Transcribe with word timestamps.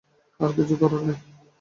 আর 0.39 0.49
কিছু 0.57 0.73
করার 0.81 1.01
নেই। 1.07 1.17